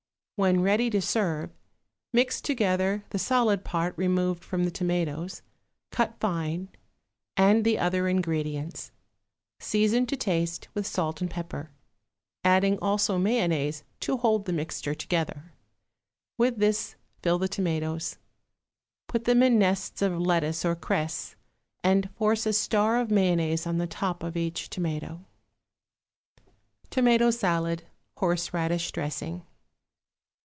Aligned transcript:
When 0.43 0.61
ready 0.61 0.89
to 0.89 1.03
serve, 1.03 1.51
mix 2.11 2.41
together 2.41 3.05
the 3.11 3.19
solid 3.19 3.63
part 3.63 3.95
removed 3.95 4.43
from 4.43 4.63
the 4.63 4.71
tomatoes, 4.71 5.43
cut 5.91 6.19
fine, 6.19 6.69
and 7.37 7.63
the 7.63 7.77
other 7.77 8.07
ingredients; 8.07 8.91
season 9.59 10.07
to 10.07 10.17
taste 10.17 10.67
with 10.73 10.87
salt 10.87 11.21
and 11.21 11.29
pepper, 11.29 11.69
adding 12.43 12.79
also 12.79 13.19
mayonnaise 13.19 13.83
to 13.99 14.17
hold 14.17 14.45
the 14.45 14.51
mixture 14.51 14.95
together. 14.95 15.53
With 16.39 16.57
this 16.57 16.95
fill 17.21 17.37
the 17.37 17.47
tomatoes, 17.47 18.17
put 19.07 19.25
them 19.25 19.43
in 19.43 19.59
nests 19.59 20.01
of 20.01 20.17
lettuce 20.19 20.65
or 20.65 20.75
cress, 20.75 21.35
and 21.83 22.09
force 22.15 22.47
a 22.47 22.53
star 22.53 22.99
of 22.99 23.11
mayonnaise 23.11 23.67
on 23.67 23.77
the 23.77 23.85
top 23.85 24.23
of 24.23 24.35
each 24.35 24.71
tomato. 24.71 25.23
=Tomato 26.89 27.29
Salad, 27.29 27.83
Horseradish 28.17 28.91
Dressing. 28.91 29.45